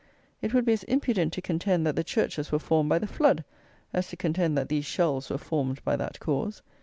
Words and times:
It 0.41 0.51
would 0.55 0.65
be 0.65 0.73
as 0.73 0.81
impudent 0.85 1.31
to 1.33 1.43
contend 1.43 1.85
that 1.85 1.95
the 1.95 2.03
churches 2.03 2.51
were 2.51 2.57
formed 2.57 2.89
by 2.89 2.97
the 2.97 3.05
flood, 3.05 3.43
as 3.93 4.07
to 4.07 4.17
contend 4.17 4.57
that 4.57 4.67
these 4.67 4.83
shelves 4.85 5.29
were 5.29 5.37
formed 5.37 5.83
by 5.85 5.95
that 5.95 6.19
cause. 6.19 6.63